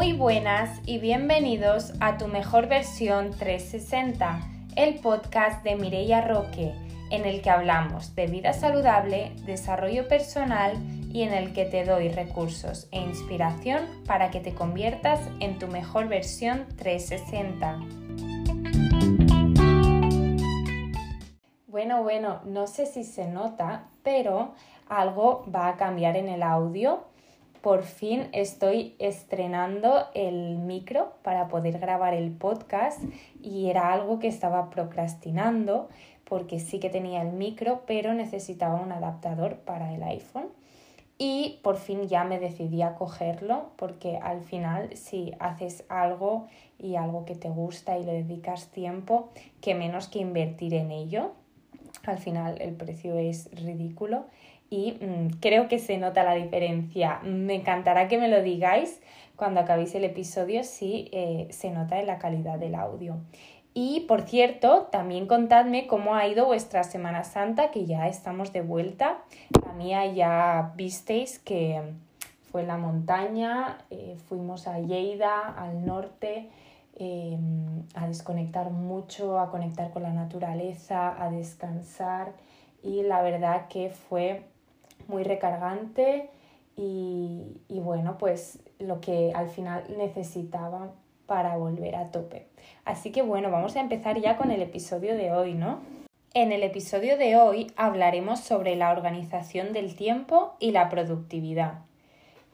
Muy 0.00 0.14
buenas 0.14 0.80
y 0.86 0.96
bienvenidos 0.96 1.92
a 2.00 2.16
Tu 2.16 2.26
Mejor 2.26 2.68
Versión 2.68 3.32
360, 3.32 4.40
el 4.74 4.94
podcast 5.00 5.62
de 5.62 5.76
Mireia 5.76 6.22
Roque, 6.22 6.72
en 7.10 7.26
el 7.26 7.42
que 7.42 7.50
hablamos 7.50 8.14
de 8.14 8.26
vida 8.26 8.54
saludable, 8.54 9.32
desarrollo 9.44 10.08
personal 10.08 10.72
y 11.12 11.20
en 11.20 11.34
el 11.34 11.52
que 11.52 11.66
te 11.66 11.84
doy 11.84 12.08
recursos 12.08 12.88
e 12.92 12.98
inspiración 12.98 13.82
para 14.06 14.30
que 14.30 14.40
te 14.40 14.54
conviertas 14.54 15.20
en 15.38 15.58
tu 15.58 15.68
mejor 15.68 16.08
versión 16.08 16.64
360. 16.78 17.78
Bueno, 21.66 22.02
bueno, 22.02 22.40
no 22.46 22.66
sé 22.66 22.86
si 22.86 23.04
se 23.04 23.28
nota, 23.28 23.90
pero 24.02 24.54
algo 24.88 25.44
va 25.54 25.68
a 25.68 25.76
cambiar 25.76 26.16
en 26.16 26.30
el 26.30 26.42
audio 26.42 27.09
por 27.62 27.82
fin 27.82 28.28
estoy 28.32 28.94
estrenando 28.98 30.06
el 30.14 30.56
micro 30.58 31.14
para 31.22 31.48
poder 31.48 31.78
grabar 31.78 32.14
el 32.14 32.30
podcast 32.32 33.02
y 33.42 33.68
era 33.68 33.92
algo 33.92 34.18
que 34.18 34.28
estaba 34.28 34.70
procrastinando 34.70 35.88
porque 36.24 36.60
sí 36.60 36.80
que 36.80 36.90
tenía 36.90 37.22
el 37.22 37.32
micro 37.32 37.82
pero 37.86 38.14
necesitaba 38.14 38.80
un 38.80 38.92
adaptador 38.92 39.56
para 39.58 39.94
el 39.94 40.02
iPhone 40.02 40.48
y 41.22 41.60
por 41.62 41.76
fin 41.76 42.08
ya 42.08 42.24
me 42.24 42.38
decidí 42.38 42.80
a 42.80 42.94
cogerlo 42.94 43.72
porque 43.76 44.16
al 44.16 44.40
final 44.40 44.96
si 44.96 45.32
haces 45.38 45.84
algo 45.90 46.46
y 46.78 46.96
algo 46.96 47.26
que 47.26 47.34
te 47.34 47.50
gusta 47.50 47.98
y 47.98 48.04
le 48.04 48.22
dedicas 48.22 48.68
tiempo, 48.68 49.28
que 49.60 49.74
menos 49.74 50.08
que 50.08 50.18
invertir 50.18 50.72
en 50.72 50.90
ello. 50.90 51.32
Al 52.06 52.16
final 52.16 52.58
el 52.62 52.72
precio 52.72 53.18
es 53.18 53.50
ridículo 53.52 54.24
y 54.70 54.92
mm, 54.92 55.40
creo 55.40 55.68
que 55.68 55.78
se 55.78 55.98
nota 55.98 56.22
la 56.22 56.34
diferencia. 56.34 57.20
Me 57.24 57.56
encantará 57.56 58.08
que 58.08 58.18
me 58.18 58.28
lo 58.28 58.40
digáis 58.42 59.00
cuando 59.36 59.60
acabéis 59.60 59.94
el 59.94 60.04
episodio 60.04 60.64
si 60.64 61.08
eh, 61.12 61.48
se 61.50 61.70
nota 61.70 61.98
en 61.98 62.06
la 62.06 62.18
calidad 62.18 62.58
del 62.58 62.76
audio. 62.76 63.16
Y 63.74 64.00
por 64.00 64.22
cierto, 64.22 64.88
también 64.90 65.26
contadme 65.26 65.86
cómo 65.86 66.14
ha 66.14 66.26
ido 66.26 66.46
vuestra 66.46 66.82
Semana 66.84 67.24
Santa, 67.24 67.70
que 67.70 67.86
ya 67.86 68.08
estamos 68.08 68.52
de 68.52 68.62
vuelta. 68.62 69.18
La 69.64 69.72
mía 69.72 70.06
ya 70.06 70.72
visteis 70.76 71.38
que 71.38 71.80
fue 72.50 72.62
en 72.62 72.68
la 72.68 72.78
montaña, 72.78 73.78
eh, 73.90 74.16
fuimos 74.28 74.66
a 74.66 74.80
Lleida, 74.80 75.48
al 75.56 75.86
norte, 75.86 76.48
em, 76.96 77.84
a 77.94 78.08
desconectar 78.08 78.70
mucho, 78.70 79.38
a 79.38 79.50
conectar 79.50 79.90
con 79.92 80.02
la 80.02 80.12
naturaleza, 80.12 81.22
a 81.22 81.30
descansar 81.30 82.32
y 82.82 83.02
la 83.02 83.22
verdad 83.22 83.68
que 83.68 83.90
fue 83.90 84.49
muy 85.10 85.24
recargante 85.24 86.30
y, 86.76 87.80
bueno, 87.80 88.16
pues 88.16 88.60
lo 88.78 89.00
que 89.00 89.32
al 89.34 89.48
final 89.48 89.84
necesitaba 89.98 90.92
para 91.26 91.56
volver 91.56 91.94
a 91.94 92.10
tope. 92.10 92.46
Así 92.84 93.12
que 93.12 93.22
bueno, 93.22 93.50
vamos 93.50 93.76
a 93.76 93.80
empezar 93.80 94.18
ya 94.18 94.38
con 94.38 94.50
el 94.50 94.62
episodio 94.62 95.14
de 95.14 95.30
hoy, 95.30 95.54
¿no? 95.54 95.80
En 96.32 96.52
el 96.52 96.62
episodio 96.62 97.18
de 97.18 97.36
hoy 97.36 97.72
hablaremos 97.76 98.40
sobre 98.40 98.76
la 98.76 98.92
organización 98.92 99.72
del 99.72 99.94
tiempo 99.94 100.54
y 100.58 100.70
la 100.70 100.88
productividad. 100.88 101.80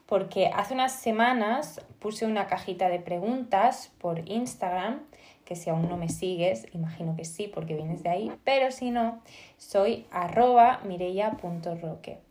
Porque 0.06 0.50
hace 0.52 0.74
unas 0.74 0.92
semanas 0.92 1.80
puse 2.00 2.26
una 2.26 2.46
cajita 2.46 2.88
de 2.88 2.98
preguntas 2.98 3.92
por 3.98 4.28
Instagram, 4.28 5.02
que 5.44 5.56
si 5.56 5.70
aún 5.70 5.88
no 5.88 5.96
me 5.96 6.08
sigues, 6.08 6.66
imagino 6.74 7.14
que 7.16 7.24
sí, 7.24 7.50
porque 7.52 7.74
vienes 7.74 8.02
de 8.02 8.10
ahí, 8.10 8.32
pero 8.44 8.72
si 8.72 8.90
no, 8.90 9.20
soy 9.56 10.06
arroba 10.10 10.80
mireia.roque 10.84 12.25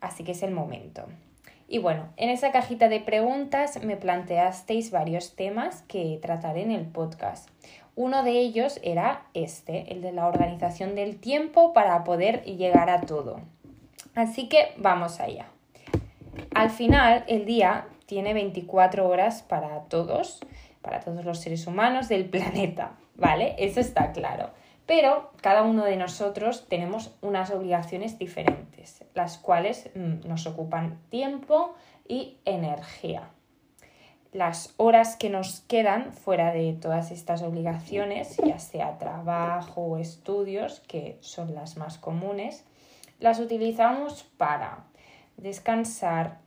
así 0.00 0.24
que 0.24 0.32
es 0.32 0.42
el 0.42 0.52
momento. 0.52 1.06
Y 1.68 1.78
bueno, 1.78 2.08
en 2.16 2.30
esa 2.30 2.52
cajita 2.52 2.88
de 2.88 3.00
preguntas 3.00 3.82
me 3.82 3.96
planteasteis 3.96 4.90
varios 4.90 5.34
temas 5.34 5.82
que 5.82 6.18
trataré 6.22 6.62
en 6.62 6.70
el 6.70 6.86
podcast. 6.86 7.48
Uno 7.96 8.22
de 8.22 8.32
ellos 8.32 8.78
era 8.82 9.26
este, 9.34 9.92
el 9.92 10.02
de 10.02 10.12
la 10.12 10.26
organización 10.26 10.94
del 10.94 11.18
tiempo 11.18 11.72
para 11.72 12.04
poder 12.04 12.44
llegar 12.44 12.90
a 12.90 13.00
todo. 13.00 13.40
Así 14.14 14.48
que 14.48 14.74
vamos 14.76 15.18
allá. 15.18 15.46
Al 16.54 16.70
final, 16.70 17.24
el 17.26 17.46
día 17.46 17.88
tiene 18.06 18.32
24 18.34 19.08
horas 19.08 19.42
para 19.42 19.80
todos, 19.84 20.40
para 20.82 21.00
todos 21.00 21.24
los 21.24 21.40
seres 21.40 21.66
humanos 21.66 22.08
del 22.08 22.24
planeta, 22.30 22.92
¿vale? 23.16 23.56
Eso 23.58 23.80
está 23.80 24.12
claro. 24.12 24.50
Pero 24.86 25.32
cada 25.40 25.62
uno 25.62 25.84
de 25.84 25.96
nosotros 25.96 26.66
tenemos 26.68 27.12
unas 27.20 27.50
obligaciones 27.50 28.18
diferentes, 28.18 29.04
las 29.14 29.36
cuales 29.36 29.90
mm, 29.94 30.28
nos 30.28 30.46
ocupan 30.46 31.00
tiempo 31.10 31.74
y 32.06 32.38
energía. 32.44 33.28
Las 34.32 34.74
horas 34.76 35.16
que 35.16 35.28
nos 35.28 35.60
quedan 35.62 36.12
fuera 36.12 36.52
de 36.52 36.72
todas 36.74 37.10
estas 37.10 37.42
obligaciones, 37.42 38.36
ya 38.44 38.58
sea 38.58 38.98
trabajo 38.98 39.82
o 39.82 39.98
estudios, 39.98 40.80
que 40.80 41.18
son 41.20 41.54
las 41.54 41.76
más 41.76 41.98
comunes, 41.98 42.64
las 43.18 43.40
utilizamos 43.40 44.24
para 44.36 44.84
descansar, 45.36 46.38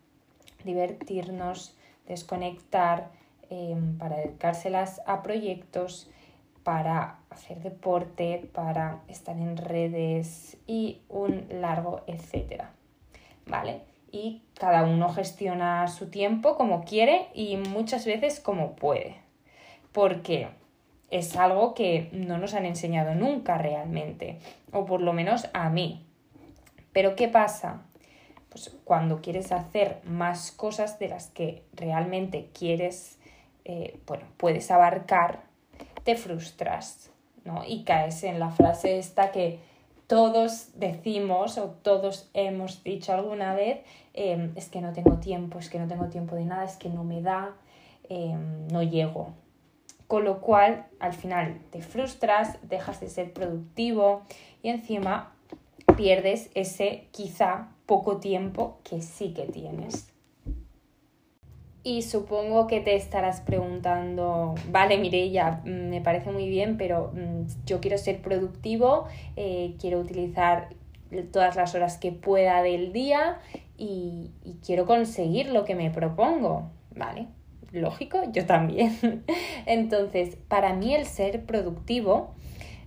divertirnos, 0.64 1.76
desconectar, 2.08 3.10
em, 3.50 3.98
para 3.98 4.18
dedicárselas 4.18 5.02
a 5.06 5.24
proyectos, 5.24 6.10
para 6.64 7.19
hacer 7.30 7.60
deporte, 7.62 8.50
para 8.54 9.02
estar 9.08 9.38
en 9.38 9.58
redes 9.58 10.58
y 10.68 11.02
un 11.10 11.46
largo 11.50 12.02
etcétera. 12.08 12.72
¿Vale? 13.46 13.82
Y 14.12 14.44
cada 14.54 14.84
uno 14.84 15.10
gestiona 15.10 15.88
su 15.88 16.10
tiempo 16.10 16.56
como 16.56 16.84
quiere 16.84 17.28
y 17.34 17.58
muchas 17.58 18.06
veces 18.06 18.40
como 18.40 18.76
puede. 18.76 19.18
Porque 19.92 20.50
es 21.10 21.36
algo 21.36 21.74
que 21.74 22.10
no 22.12 22.38
nos 22.38 22.54
han 22.54 22.66
enseñado 22.66 23.16
nunca 23.16 23.58
realmente, 23.58 24.40
o 24.72 24.86
por 24.86 25.02
lo 25.02 25.14
menos 25.14 25.48
a 25.54 25.70
mí. 25.70 26.06
Pero 26.92 27.16
¿qué 27.16 27.28
pasa? 27.28 27.84
Pues 28.50 28.76
cuando 28.84 29.22
quieres 29.22 29.52
hacer 29.52 30.02
más 30.04 30.52
cosas 30.52 31.00
de 31.00 31.10
las 31.10 31.30
que 31.30 31.64
realmente 31.74 32.50
quieres, 32.54 33.20
eh, 33.66 34.00
bueno, 34.08 34.26
puedes 34.38 34.72
abarcar, 34.72 35.44
te 36.04 36.16
frustras, 36.16 37.12
¿no? 37.46 37.64
Y 37.68 37.84
caes 37.84 38.24
en 38.24 38.40
la 38.40 38.50
frase 38.50 39.00
esta 39.00 39.32
que 39.32 39.60
todos 40.08 40.70
decimos 40.74 41.58
o 41.60 41.70
todos 41.70 42.30
hemos 42.34 42.84
dicho 42.84 43.14
alguna 43.14 43.54
vez, 43.54 43.80
em, 44.14 44.52
es 44.56 44.68
que 44.70 44.82
no 44.82 44.92
tengo 44.92 45.18
tiempo, 45.18 45.60
es 45.60 45.70
que 45.70 45.78
no 45.78 45.88
tengo 45.88 46.08
tiempo 46.08 46.36
de 46.36 46.46
nada, 46.46 46.64
es 46.64 46.78
que 46.78 46.90
no 46.90 47.04
me 47.04 47.22
da, 47.22 47.56
em, 48.10 48.68
no 48.70 48.82
llego. 48.82 49.34
Con 50.08 50.26
lo 50.26 50.42
cual, 50.42 50.88
al 51.00 51.14
final 51.14 51.62
te 51.70 51.84
frustras, 51.84 52.58
dejas 52.64 53.00
de 53.00 53.10
ser 53.10 53.34
productivo 53.34 54.24
y 54.64 54.70
encima 54.70 55.36
pierdes 55.96 56.50
ese 56.56 57.08
quizá 57.12 57.70
poco 57.86 58.18
tiempo 58.18 58.80
que 58.84 59.02
sí 59.04 59.34
que 59.34 59.46
tienes. 59.46 60.12
Y 61.90 62.04
supongo 62.04 62.68
que 62.68 62.82
te 62.82 62.96
estarás 62.96 63.42
preguntando, 63.42 64.54
vale, 64.70 65.00
Mireia, 65.00 65.62
mm, 65.66 65.90
me 65.90 66.02
parece 66.02 66.32
muy 66.32 66.48
bien, 66.48 66.78
pero 66.78 67.12
mm, 67.16 67.66
yo 67.66 67.82
quiero 67.82 67.98
ser 67.98 68.22
productivo, 68.22 69.06
eh, 69.36 69.74
quiero 69.82 70.00
utilizar 70.00 70.70
todas 71.32 71.56
las 71.56 71.74
horas 71.74 71.98
que 71.98 72.12
pueda 72.12 72.62
del 72.62 72.94
día 72.94 73.40
y, 73.76 74.30
quiero 74.64 74.86
conseguir 74.86 75.50
lo 75.50 75.66
que 75.66 75.74
me 75.74 75.90
propongo, 75.90 76.70
¿vale? 76.96 77.26
Lógico, 77.72 78.22
yo 78.32 78.46
también. 78.46 79.24
Entonces, 79.66 80.38
para 80.48 80.76
mí 80.76 80.94
el 80.94 81.08
ser 81.08 81.44
productivo 81.48 82.36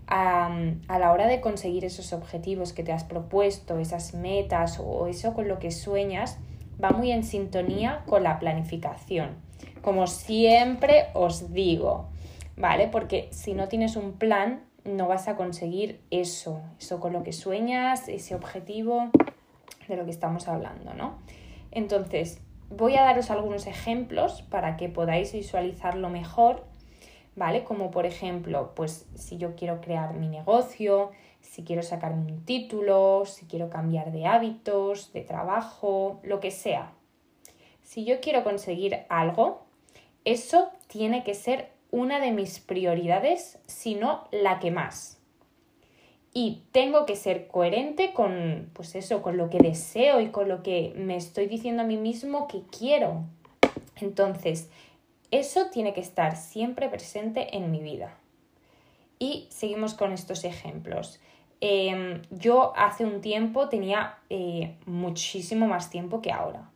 a, 0.07 0.57
a, 0.87 0.99
la 1.01 1.11
hora 1.11 1.27
de 1.27 1.41
conseguir 1.41 1.85
esos 1.85 2.12
objetivos 2.12 2.73
que 2.73 2.85
te 2.85 2.93
has 2.93 3.03
propuesto, 3.03 3.81
esas 3.81 4.15
metas 4.15 4.79
o 4.79 5.09
eso 5.09 5.35
con 5.35 5.49
lo 5.49 5.59
que 5.59 5.73
sueñas, 5.73 6.39
va 6.83 6.91
muy 6.91 7.11
en 7.11 7.25
sintonía 7.25 8.03
con 8.07 8.23
la 8.23 8.39
planificación. 8.39 9.37
Como 9.81 10.07
siempre 10.07 11.07
os 11.15 11.53
digo, 11.53 12.09
¿vale? 12.57 12.89
Porque 12.89 13.29
si 13.33 13.55
no 13.55 13.69
tienes 13.69 13.97
un 13.97 14.13
plan, 14.13 14.65
no 14.85 15.09
vas 15.09 15.29
a 15.29 15.37
conseguir 15.37 16.01
eso, 16.11 16.61
eso 16.79 17.01
con 17.01 17.13
lo 17.13 17.23
que 17.23 17.33
sueñas, 17.33 18.09
ese 18.09 18.35
objetivo 18.35 19.11
de 19.89 19.97
lo 19.97 20.05
que 20.05 20.11
estamos 20.11 20.49
hablando, 20.49 20.95
¿no? 20.95 21.19
Entonces, 21.71 22.41
voy 22.71 22.97
a 22.97 23.03
daros 23.03 23.31
algunos 23.31 23.67
ejemplos 23.67 24.43
para 24.43 24.77
que 24.77 24.89
podáis 24.89 25.33
visualizarlo 25.33 26.09
mejor, 26.09 26.65
¿vale? 27.37 27.65
Como 27.65 27.91
por 27.91 28.07
ejemplo, 28.07 28.73
pues 28.75 29.07
si 29.15 29.39
yo 29.39 29.55
quiero 29.55 29.81
crear 29.81 30.15
mi 30.15 30.29
negocio, 30.29 31.11
si 31.43 31.65
quiero 31.65 31.83
sacarme 31.83 32.33
un 32.33 32.44
título, 32.44 33.25
si 33.27 33.44
quiero 33.47 33.69
cambiar 33.69 34.11
de 34.11 34.27
hábitos, 34.27 35.12
de 35.12 35.21
trabajo, 35.21 36.21
lo 36.23 36.41
que 36.41 36.50
sea. 36.50 36.93
Si 37.83 38.05
yo 38.05 38.21
quiero 38.21 38.43
conseguir 38.43 39.00
algo, 39.11 39.65
eso 40.25 40.71
tiene 40.87 41.25
que 41.25 41.35
ser 41.35 41.71
una 41.91 42.21
de 42.21 42.31
mis 42.31 42.59
prioridades, 42.59 43.59
si 43.67 43.94
no 43.94 44.27
la 44.31 44.61
que 44.61 44.71
más. 44.71 45.19
Y 46.33 46.62
tengo 46.73 47.05
que 47.05 47.17
ser 47.17 47.49
coherente 47.49 48.15
con, 48.15 48.71
pues 48.73 48.95
eso, 48.95 49.21
con 49.21 49.37
lo 49.37 49.50
que 49.50 49.59
deseo 49.59 50.21
y 50.23 50.29
con 50.29 50.49
lo 50.49 50.62
que 50.62 50.95
me 50.97 51.17
estoy 51.17 51.47
diciendo 51.47 51.83
a 51.83 51.87
mí 51.87 51.99
mismo 51.99 52.49
que 52.49 52.62
quiero. 52.71 53.25
Entonces, 54.00 54.71
Eso 55.33 55.71
tiene 55.73 55.95
que 55.95 56.03
estar 56.03 56.37
siempre 56.37 56.91
presente 56.91 57.56
en 57.56 57.71
mi 57.71 57.81
vida. 57.81 58.15
Y 59.19 59.47
seguimos 59.49 59.95
con 59.95 60.12
estos 60.12 60.45
ejemplos. 60.45 61.21
Em, 61.64 62.23
yo 62.32 62.73
hace 62.75 63.05
un 63.05 63.20
tiempo 63.20 63.69
tenía 63.69 64.19
eh, 64.31 64.75
muchísimo 64.85 65.69
más 65.69 65.91
tiempo 65.91 66.20
que 66.20 66.32
ahora. 66.32 66.69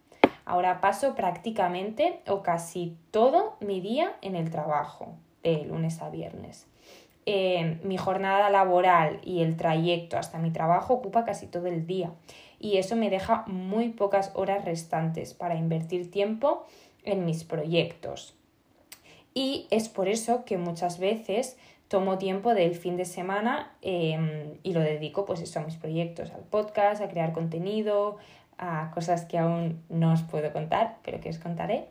Ahora 0.45 0.81
paso 0.81 1.17
prácticamente 1.17 2.21
o 2.29 2.45
casi 2.45 2.97
todo 3.11 3.57
mi 3.59 3.81
día 3.81 4.15
en 4.23 4.37
el 4.37 4.49
trabajo, 4.49 5.17
de 5.43 5.65
lunes 5.65 6.01
a 6.03 6.09
viernes. 6.09 6.69
Em, 7.25 7.81
mi 7.83 7.97
jornada 7.97 8.49
laboral 8.49 9.21
y 9.25 9.43
el 9.43 9.57
trayecto 9.57 10.19
hasta 10.19 10.39
mi 10.39 10.53
trabajo 10.53 10.95
ocupa 10.95 11.25
casi 11.25 11.49
todo 11.49 11.67
el 11.67 11.89
día 11.89 12.13
y 12.61 12.77
eso 12.77 12.95
me 12.95 13.11
deja 13.11 13.43
muy 13.49 13.89
pocas 13.89 14.31
horas 14.35 14.65
restantes 14.65 15.35
para 15.35 15.57
invertir 15.57 16.13
tiempo 16.13 16.65
en 17.03 17.25
mis 17.25 17.43
proyectos. 17.43 18.37
Y 19.35 19.67
es 19.71 19.89
por 19.89 20.07
eso 20.09 20.45
que 20.45 20.59
muchas 20.59 21.01
veces 21.01 21.59
tomo 21.89 22.19
tiempo 22.19 22.55
del 22.55 22.75
fin 22.75 22.97
de 22.97 23.05
semana 23.05 23.73
em, 23.83 24.55
y 24.63 24.73
lo 24.73 24.81
dedico 24.81 25.25
pues 25.25 25.41
eso 25.41 25.61
a 25.61 25.63
mis 25.63 25.77
proyectos, 25.77 26.31
al 26.33 26.43
podcast, 26.43 27.01
a 27.03 27.09
crear 27.09 27.33
contenido, 27.33 28.17
a 28.59 28.91
cosas 28.93 29.25
que 29.25 29.39
aún 29.39 29.83
no 29.89 30.13
os 30.13 30.23
puedo 30.23 30.53
contar, 30.53 30.99
pero 31.05 31.21
que 31.21 31.31
os 31.31 31.39
contaré. 31.39 31.89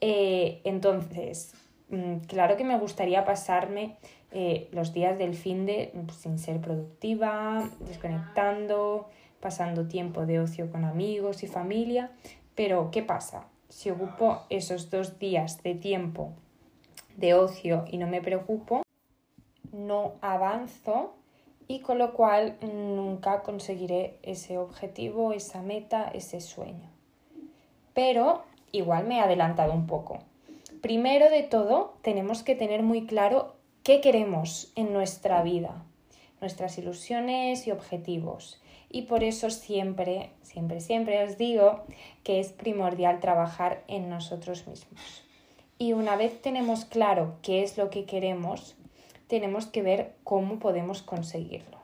Eh, 0.00 0.60
entonces, 0.64 1.54
mm, 1.88 2.18
claro 2.26 2.56
que 2.56 2.64
me 2.64 2.78
gustaría 2.78 3.24
pasarme 3.24 3.96
eh, 4.30 4.68
los 4.72 4.92
días 4.92 5.18
del 5.18 5.34
fin 5.34 5.66
de 5.66 5.92
pues, 6.06 6.18
sin 6.18 6.38
ser 6.38 6.60
productiva, 6.60 7.68
desconectando, 7.80 9.08
pasando 9.40 9.86
tiempo 9.86 10.26
de 10.26 10.40
ocio 10.40 10.70
con 10.70 10.84
amigos 10.84 11.42
y 11.42 11.46
familia, 11.46 12.10
pero 12.54 12.90
¿qué 12.90 13.02
pasa? 13.02 13.46
Si 13.68 13.90
ocupo 13.90 14.42
esos 14.50 14.90
dos 14.90 15.18
días 15.18 15.62
de 15.62 15.74
tiempo 15.74 16.32
de 17.16 17.34
ocio 17.34 17.84
y 17.90 17.98
no 17.98 18.06
me 18.06 18.20
preocupo, 18.20 18.82
no 19.74 20.14
avanzo 20.20 21.14
y 21.66 21.80
con 21.80 21.98
lo 21.98 22.12
cual 22.12 22.56
nunca 22.62 23.42
conseguiré 23.42 24.18
ese 24.22 24.58
objetivo, 24.58 25.32
esa 25.32 25.62
meta, 25.62 26.10
ese 26.14 26.40
sueño. 26.40 26.88
Pero 27.94 28.42
igual 28.72 29.06
me 29.06 29.16
he 29.16 29.20
adelantado 29.20 29.72
un 29.72 29.86
poco. 29.86 30.18
Primero 30.80 31.30
de 31.30 31.42
todo, 31.42 31.94
tenemos 32.02 32.42
que 32.42 32.54
tener 32.54 32.82
muy 32.82 33.06
claro 33.06 33.54
qué 33.82 34.00
queremos 34.00 34.72
en 34.76 34.92
nuestra 34.92 35.42
vida, 35.42 35.82
nuestras 36.40 36.76
ilusiones 36.78 37.66
y 37.66 37.70
objetivos. 37.70 38.60
Y 38.90 39.02
por 39.02 39.24
eso 39.24 39.50
siempre, 39.50 40.30
siempre, 40.42 40.80
siempre 40.80 41.24
os 41.24 41.38
digo 41.38 41.84
que 42.22 42.38
es 42.38 42.52
primordial 42.52 43.20
trabajar 43.20 43.82
en 43.88 44.08
nosotros 44.08 44.66
mismos. 44.66 45.24
Y 45.78 45.94
una 45.94 46.16
vez 46.16 46.40
tenemos 46.40 46.84
claro 46.84 47.36
qué 47.42 47.62
es 47.62 47.76
lo 47.76 47.90
que 47.90 48.04
queremos, 48.04 48.76
tenemos 49.34 49.66
que 49.66 49.82
ver 49.82 50.14
cómo 50.22 50.60
podemos 50.60 51.02
conseguirlo. 51.02 51.78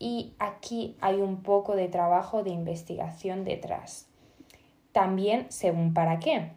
Y 0.00 0.32
aquí 0.40 0.96
hay 1.00 1.20
un 1.20 1.44
poco 1.44 1.76
de 1.76 1.86
trabajo 1.86 2.42
de 2.42 2.50
investigación 2.50 3.44
detrás. 3.44 4.08
También 4.90 5.46
según 5.48 5.94
para 5.94 6.18
qué. 6.18 6.50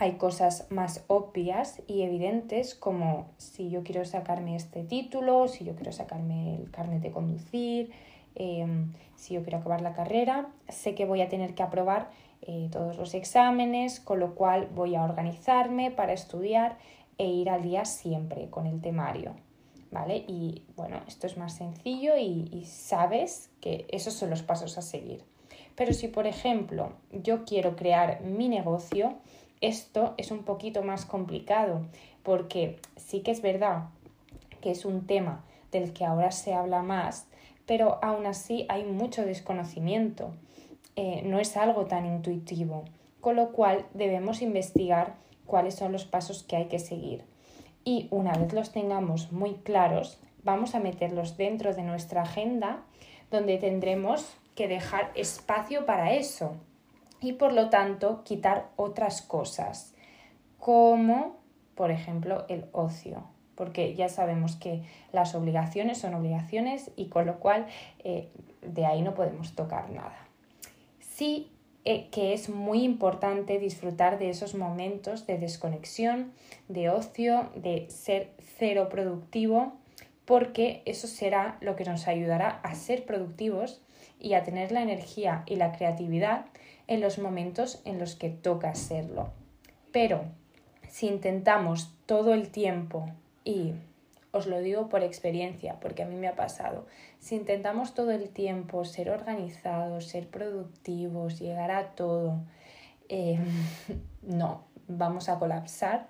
Hay 0.00 0.14
cosas 0.14 0.66
más 0.68 1.04
obvias 1.06 1.80
y 1.86 2.02
evidentes 2.02 2.74
como 2.74 3.28
si 3.36 3.70
yo 3.70 3.84
quiero 3.84 4.04
sacarme 4.04 4.56
este 4.56 4.82
título, 4.82 5.46
si 5.46 5.64
yo 5.64 5.76
quiero 5.76 5.92
sacarme 5.92 6.56
el 6.56 6.72
carnet 6.72 7.02
de 7.02 7.12
conducir, 7.12 7.92
em, 8.34 8.92
si 9.14 9.34
yo 9.34 9.44
quiero 9.44 9.58
acabar 9.58 9.80
la 9.80 9.92
carrera, 9.92 10.48
sé 10.68 10.96
que 10.96 11.04
voy 11.04 11.20
a 11.20 11.28
tener 11.28 11.54
que 11.54 11.62
aprobar 11.62 12.10
eh, 12.40 12.68
todos 12.72 12.96
los 12.96 13.14
exámenes, 13.14 14.00
con 14.00 14.18
lo 14.18 14.34
cual 14.34 14.68
voy 14.74 14.96
a 14.96 15.04
organizarme 15.04 15.92
para 15.92 16.14
estudiar 16.14 16.78
e 17.16 17.28
ir 17.28 17.48
al 17.48 17.62
día 17.62 17.84
siempre 17.84 18.50
con 18.50 18.66
el 18.66 18.80
temario. 18.80 19.36
¿Vale? 19.92 20.24
Y 20.26 20.62
bueno, 20.74 21.02
esto 21.06 21.26
es 21.26 21.36
más 21.36 21.54
sencillo 21.54 22.16
y, 22.16 22.64
sabes 22.64 23.50
que 23.60 23.84
esos 23.90 24.14
son 24.14 24.30
los 24.30 24.42
pasos 24.42 24.78
a 24.78 24.82
seguir. 24.82 25.22
Pero 25.76 25.92
si, 25.92 26.08
por 26.08 26.26
ejemplo, 26.26 26.92
yo 27.12 27.44
quiero 27.44 27.76
crear 27.76 28.22
mi 28.22 28.48
negocio, 28.48 29.14
esto 29.60 30.14
es 30.16 30.30
un 30.30 30.44
poquito 30.44 30.82
más 30.82 31.04
complicado 31.04 31.82
porque 32.22 32.80
sí 32.96 33.20
que 33.20 33.32
es 33.32 33.42
verdad 33.42 33.90
que 34.62 34.70
es 34.70 34.86
un 34.86 35.06
tema 35.06 35.44
del 35.72 35.92
que 35.92 36.06
ahora 36.06 36.32
se 36.32 36.54
habla 36.54 36.82
más, 36.82 37.26
pero 37.66 37.98
aún 38.02 38.24
así 38.24 38.64
hay 38.70 38.84
mucho 38.84 39.26
desconocimiento. 39.26 40.32
Eh, 40.96 41.22
no 41.26 41.38
es 41.38 41.56
algo 41.58 41.84
tan 41.84 42.06
intuitivo, 42.06 42.84
con 43.20 43.36
lo 43.36 43.52
cual 43.52 43.86
debemos 43.92 44.40
investigar 44.40 45.16
cuáles 45.44 45.74
son 45.74 45.92
los 45.92 46.06
pasos 46.06 46.44
que 46.44 46.56
hay 46.56 46.68
que 46.68 46.78
seguir 46.78 47.24
y 47.84 48.08
una 48.10 48.32
vez 48.32 48.52
los 48.52 48.72
tengamos 48.72 49.32
muy 49.32 49.54
claros, 49.54 50.20
vamos 50.44 50.74
a 50.74 50.80
meterlos 50.80 51.36
dentro 51.36 51.74
de 51.74 51.82
nuestra 51.82 52.22
agenda 52.22 52.82
donde 53.30 53.58
tendremos 53.58 54.36
que 54.54 54.68
dejar 54.68 55.10
espacio 55.14 55.86
para 55.86 56.12
eso 56.12 56.54
y 57.20 57.34
por 57.34 57.52
lo 57.52 57.70
tanto 57.70 58.22
quitar 58.24 58.68
otras 58.76 59.22
cosas 59.22 59.94
como 60.58 61.36
por 61.74 61.90
ejemplo 61.90 62.44
el 62.48 62.66
ocio 62.72 63.24
porque 63.54 63.94
ya 63.94 64.08
sabemos 64.08 64.56
que 64.56 64.82
las 65.12 65.34
obligaciones 65.34 65.98
son 65.98 66.14
obligaciones 66.14 66.90
y 66.96 67.06
con 67.06 67.26
lo 67.26 67.38
cual 67.38 67.66
eh, 68.00 68.28
de 68.60 68.86
ahí 68.86 69.02
no 69.02 69.14
podemos 69.14 69.54
tocar 69.54 69.90
nada. 69.90 70.16
Eh, 71.84 72.08
que 72.10 72.32
es 72.32 72.48
muy 72.48 72.84
importante 72.84 73.58
disfrutar 73.58 74.18
de 74.18 74.30
esos 74.30 74.54
momentos 74.54 75.26
de 75.26 75.38
desconexión, 75.38 76.32
de 76.68 76.90
ocio, 76.90 77.50
de 77.56 77.90
ser 77.90 78.30
cero 78.58 78.88
productivo, 78.88 79.72
porque 80.24 80.82
eso 80.84 81.08
será 81.08 81.58
lo 81.60 81.74
que 81.74 81.84
nos 81.84 82.06
ayudará 82.06 82.60
a 82.62 82.74
ser 82.74 83.04
productivos 83.04 83.82
y 84.20 84.34
a 84.34 84.44
tener 84.44 84.70
la 84.70 84.82
energía 84.82 85.42
y 85.46 85.56
la 85.56 85.72
creatividad 85.72 86.46
en 86.86 87.00
los 87.00 87.18
momentos 87.18 87.82
en 87.84 87.98
los 87.98 88.14
que 88.14 88.30
toca 88.30 88.74
serlo. 88.74 89.30
Pero 89.90 90.24
si 90.88 91.08
intentamos 91.08 91.92
todo 92.06 92.32
el 92.32 92.50
tiempo 92.50 93.10
y 93.44 93.72
os 94.32 94.46
lo 94.46 94.60
digo 94.60 94.88
por 94.88 95.02
experiencia, 95.02 95.78
porque 95.78 96.02
a 96.02 96.06
mí 96.06 96.16
me 96.16 96.26
ha 96.26 96.34
pasado. 96.34 96.86
Si 97.18 97.36
intentamos 97.36 97.94
todo 97.94 98.10
el 98.10 98.30
tiempo 98.30 98.84
ser 98.84 99.10
organizados, 99.10 100.08
ser 100.08 100.28
productivos, 100.28 101.38
llegar 101.38 101.70
a 101.70 101.94
todo, 101.94 102.40
eh, 103.08 103.38
no, 104.22 104.64
vamos 104.88 105.28
a 105.28 105.38
colapsar 105.38 106.08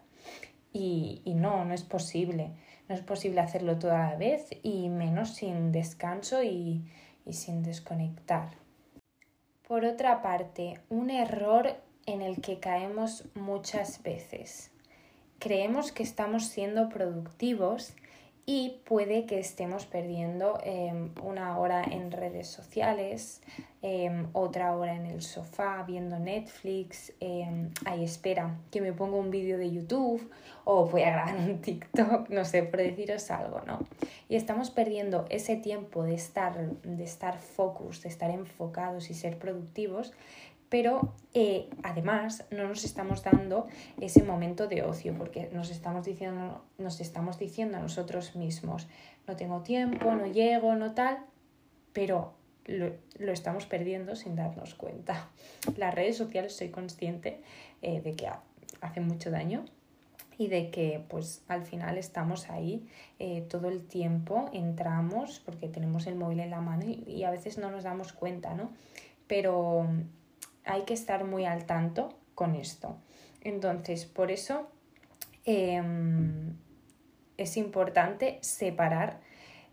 y, 0.73 1.21
no, 1.27 1.65
no 1.65 1.75
es 1.75 1.83
posible. 1.83 2.53
No 2.89 2.95
es 2.95 3.01
posible 3.01 3.41
hacerlo 3.41 3.79
toda 3.79 4.11
la 4.11 4.17
vez 4.17 4.51
y 4.63 4.89
menos 4.89 5.35
sin 5.35 5.73
descanso 5.73 6.43
y, 6.43 6.85
y 7.27 7.33
sin 7.33 7.63
desconectar. 7.63 8.51
Por 9.67 9.85
otra 9.85 10.23
parte, 10.23 10.81
un 10.91 11.11
error 11.11 11.77
en 12.07 12.23
el 12.23 12.41
que 12.41 12.61
caemos 12.61 13.25
muchas 13.35 14.03
veces. 14.03 14.71
Creemos 15.39 15.91
que 15.91 16.03
estamos 16.03 16.47
siendo 16.47 16.89
productivos 16.89 17.95
y 18.45 18.81
puede 18.85 19.25
que 19.25 19.39
estemos 19.39 19.87
perdiendo 19.87 20.59
em, 20.65 21.11
una 21.23 21.59
hora 21.59 21.85
en 21.85 22.11
redes 22.11 22.49
sociales, 22.49 23.41
em, 23.83 24.27
otra 24.33 24.77
hora 24.77 24.95
en 24.95 25.07
el 25.07 25.23
sofá 25.23 25.85
viendo 25.87 26.19
Netflix, 26.19 27.13
eh, 27.21 27.69
espera, 28.01 28.57
que 28.73 28.81
me 28.81 28.93
pongo 28.93 29.19
un 29.19 29.31
vídeo 29.31 29.59
de 29.59 29.71
YouTube 29.71 30.29
o 30.65 30.87
voy 30.87 31.03
a 31.03 31.13
grabar 31.13 31.37
un 31.37 31.61
TikTok, 31.61 32.31
no 32.31 32.45
sé, 32.45 32.65
por 32.65 32.81
deciros 32.81 33.31
algo, 33.31 33.61
¿no? 33.65 33.79
Y 34.29 34.35
estamos 34.35 34.71
perdiendo 34.71 35.25
ese 35.31 35.57
tiempo 35.57 36.03
de 36.03 36.15
estar, 36.15 36.69
de 36.83 37.05
estar 37.05 37.39
focus, 37.39 38.03
de 38.03 38.09
estar 38.09 38.31
enfocados 38.31 39.11
y 39.11 39.15
ser 39.15 39.39
productivos 39.39 40.13
pero 40.73 41.13
eh, 41.35 41.69
además 41.83 42.47
no 42.51 42.67
nos 42.67 42.85
estamos 42.85 43.23
dando 43.23 43.67
ese 44.01 44.23
momento 44.23 44.69
de 44.69 44.83
ocio 44.83 45.15
porque 45.19 45.51
nos 45.53 45.71
estamos 45.71 46.07
diciendo, 46.07 46.65
nos 46.79 46.99
estamos 47.03 47.39
diciendo 47.39 47.77
a 47.77 47.81
nosotros 47.81 48.37
mismos, 48.37 48.89
no 49.27 49.37
tengo 49.37 49.61
tiempo, 49.61 50.15
no 50.15 50.27
llego, 50.27 50.75
no 50.75 50.95
tal, 50.95 51.19
pero 51.93 52.33
lo, 52.65 52.91
estamos 53.31 53.67
perdiendo 53.67 54.17
sin 54.17 54.35
darnos 54.35 54.75
cuenta. 54.75 55.29
Las 55.77 55.95
redes 55.95 56.17
sociales 56.17 56.57
soy 56.57 56.71
consciente 56.71 57.43
eh, 57.83 58.01
de 58.01 58.15
que 58.15 58.31
hacen 58.81 59.07
mucho 59.07 59.31
daño 59.31 59.67
y 60.39 60.47
de 60.47 60.71
que 60.71 61.05
pues 61.07 61.43
al 61.49 61.65
final 61.65 61.99
estamos 61.99 62.49
ahí 62.49 62.89
eh, 63.19 63.43
todo 63.43 63.69
el 63.69 63.87
tiempo, 63.87 64.49
entramos 64.55 65.39
porque 65.45 65.69
tenemos 65.69 66.07
el 66.07 66.15
móvil 66.15 66.41
en 66.41 66.49
la 66.49 66.63
mano 66.63 66.87
y, 66.87 67.05
y 67.07 67.25
a 67.25 67.31
veces 67.31 67.59
no 67.59 67.71
nos 67.71 67.85
damos 67.85 68.15
cuenta, 68.15 68.55
¿no? 68.55 68.71
Pero 69.27 69.87
hay 70.65 70.83
que 70.83 70.95
estar 70.95 71.25
muy 71.25 71.45
al 71.45 71.67
tanto 71.67 72.11
con 72.35 72.55
esto. 72.55 72.97
Entonces, 73.41 74.05
por 74.05 74.31
eso 74.31 74.69
em, 75.45 76.57
es 77.37 77.57
importante 77.57 78.39
separar 78.43 79.21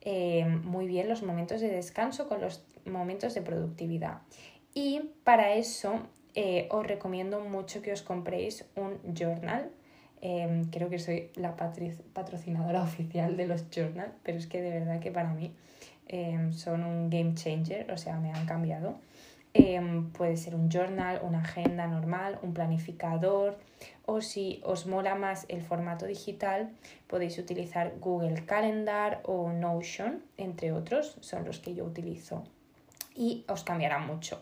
em, 0.01 0.63
muy 0.65 0.87
bien 0.87 1.07
los 1.07 1.23
momentos 1.23 1.61
de 1.61 1.69
descanso 1.69 2.27
con 2.27 2.41
los 2.41 2.63
momentos 2.85 3.33
de 3.33 3.41
productividad. 3.41 4.21
Y 4.73 5.11
para 5.23 5.53
eso 5.53 6.07
eh, 6.35 6.67
os 6.71 6.85
recomiendo 6.85 7.41
mucho 7.41 7.81
que 7.81 7.91
os 7.91 8.01
compréis 8.01 8.65
un 8.75 8.99
journal. 9.15 9.71
Em, 10.21 10.65
creo 10.69 10.89
que 10.89 10.99
soy 10.99 11.31
la 11.35 11.55
patrocinadora 11.55 12.81
oficial 12.89 13.37
de 13.37 13.47
los 13.47 13.65
journal, 13.69 14.13
pero 14.23 14.37
es 14.37 14.47
que 14.47 14.61
de 14.61 14.71
verdad 14.71 14.99
que 14.99 15.11
para 15.11 15.33
mí 15.33 15.53
em, 16.07 16.53
son 16.53 16.83
un 16.83 17.09
game 17.09 17.33
changer, 17.35 17.91
o 17.91 17.97
sea, 17.97 18.19
me 18.19 18.31
han 18.31 18.45
cambiado. 18.45 18.99
Em, 19.53 20.11
puede 20.11 20.37
ser 20.37 20.53
un 20.53 20.69
journal, 20.69 21.21
una 21.23 21.39
agenda 21.39 21.87
normal, 21.87 22.37
un 22.43 22.53
planificador 22.53 23.57
o 24.05 24.21
si 24.21 24.61
os 24.63 24.85
mola 24.85 25.15
más 25.15 25.45
el 25.47 25.61
formato 25.61 26.05
digital 26.05 26.69
podéis 27.07 27.37
utilizar 27.39 27.93
Google 27.99 28.45
Calendar 28.45 29.21
o 29.23 29.51
Notion, 29.51 30.23
entre 30.37 30.71
otros, 30.71 31.17
son 31.21 31.45
los 31.45 31.59
que 31.59 31.73
yo 31.73 31.85
utilizo 31.85 32.43
y 33.15 33.43
os 33.47 33.63
cambiará 33.63 33.97
mucho. 33.97 34.41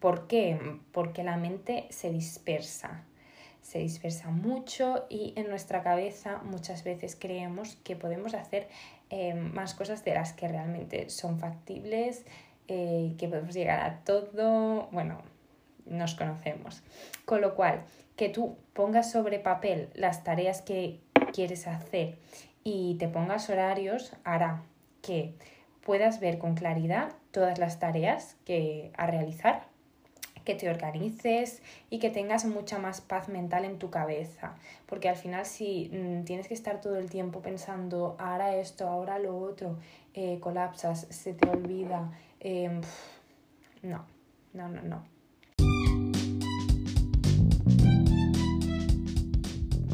¿Por 0.00 0.26
qué? 0.28 0.58
Porque 0.92 1.24
la 1.24 1.36
mente 1.36 1.86
se 1.90 2.10
dispersa 2.10 3.04
se 3.62 3.78
dispersa 3.78 4.30
mucho 4.30 5.06
y 5.08 5.32
en 5.36 5.48
nuestra 5.48 5.82
cabeza 5.82 6.42
muchas 6.44 6.84
veces 6.84 7.16
creemos 7.18 7.76
que 7.84 7.96
podemos 7.96 8.34
hacer 8.34 8.68
eh, 9.08 9.34
más 9.34 9.74
cosas 9.74 10.04
de 10.04 10.14
las 10.14 10.32
que 10.32 10.48
realmente 10.48 11.08
son 11.08 11.38
factibles, 11.38 12.26
eh, 12.68 13.14
que 13.18 13.28
podemos 13.28 13.54
llegar 13.54 13.80
a 13.80 14.04
todo, 14.04 14.88
bueno, 14.92 15.18
nos 15.86 16.14
conocemos. 16.14 16.82
Con 17.24 17.40
lo 17.40 17.54
cual, 17.54 17.84
que 18.16 18.28
tú 18.28 18.56
pongas 18.72 19.10
sobre 19.10 19.38
papel 19.38 19.88
las 19.94 20.24
tareas 20.24 20.62
que 20.62 21.00
quieres 21.32 21.66
hacer 21.66 22.18
y 22.64 22.96
te 22.98 23.08
pongas 23.08 23.50
horarios 23.50 24.12
hará 24.24 24.62
que 25.00 25.34
puedas 25.84 26.20
ver 26.20 26.38
con 26.38 26.54
claridad 26.54 27.12
todas 27.32 27.58
las 27.58 27.78
tareas 27.78 28.36
que 28.44 28.92
a 28.96 29.06
realizar 29.06 29.72
que 30.44 30.54
te 30.54 30.68
organices 30.68 31.62
y 31.90 31.98
que 31.98 32.10
tengas 32.10 32.44
mucha 32.44 32.78
más 32.78 33.00
paz 33.00 33.28
mental 33.28 33.64
en 33.64 33.78
tu 33.78 33.90
cabeza. 33.90 34.54
Porque 34.86 35.08
al 35.08 35.16
final 35.16 35.46
si 35.46 35.90
mm, 35.92 36.24
tienes 36.24 36.48
que 36.48 36.54
estar 36.54 36.80
todo 36.80 36.96
el 36.96 37.10
tiempo 37.10 37.42
pensando, 37.42 38.16
ahora 38.18 38.56
esto, 38.56 38.88
ahora 38.88 39.18
lo 39.18 39.38
otro, 39.38 39.78
eh, 40.14 40.38
colapsas, 40.40 41.06
se 41.10 41.34
te 41.34 41.48
olvida, 41.48 42.10
em, 42.40 42.80
no, 43.82 44.04
no, 44.52 44.68
no, 44.68 44.82
no. 44.82 45.12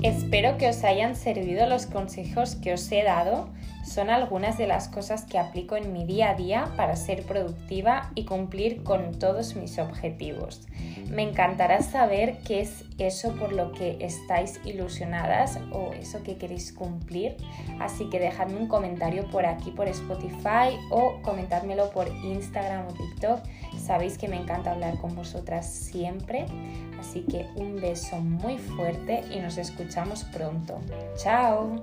Espero 0.02 0.58
que 0.58 0.68
os 0.68 0.84
hayan 0.84 1.16
servido 1.16 1.66
los 1.66 1.86
consejos 1.86 2.54
que 2.54 2.72
os 2.72 2.90
he 2.92 3.02
dado 3.02 3.48
son 3.88 4.10
algunas 4.10 4.58
de 4.58 4.66
las 4.66 4.88
cosas 4.88 5.24
que 5.24 5.38
aplico 5.38 5.76
en 5.76 5.92
mi 5.92 6.04
día 6.04 6.30
a 6.30 6.34
día 6.34 6.72
para 6.76 6.94
ser 6.96 7.24
productiva 7.24 8.10
y 8.14 8.24
cumplir 8.24 8.82
con 8.82 9.18
todos 9.18 9.56
mis 9.56 9.78
objetivos. 9.78 10.66
Me 11.10 11.22
encantará 11.22 11.80
saber 11.80 12.38
qué 12.46 12.60
es 12.60 12.84
eso 12.98 13.34
por 13.36 13.52
lo 13.52 13.72
que 13.72 13.96
estáis 14.00 14.60
ilusionadas 14.64 15.58
o 15.72 15.92
eso 15.94 16.22
que 16.22 16.36
queréis 16.36 16.72
cumplir. 16.72 17.36
Así 17.80 18.10
que 18.10 18.18
dejadme 18.18 18.56
un 18.56 18.68
comentario 18.68 19.28
por 19.30 19.46
aquí 19.46 19.70
por 19.70 19.88
Spotify 19.88 20.76
o 20.90 21.20
comentádmelo 21.22 21.90
por 21.90 22.08
Instagram 22.08 22.88
o 22.88 22.92
TikTok. 22.92 23.40
Sabéis 23.78 24.18
que 24.18 24.28
me 24.28 24.36
encanta 24.36 24.72
hablar 24.72 24.98
con 24.98 25.14
vosotras 25.14 25.66
siempre. 25.66 26.46
Así 27.00 27.22
que 27.22 27.46
un 27.56 27.80
beso 27.80 28.16
muy 28.16 28.58
fuerte 28.58 29.24
y 29.30 29.40
nos 29.40 29.56
escuchamos 29.56 30.24
pronto. 30.24 30.78
¡Chao! 31.16 31.76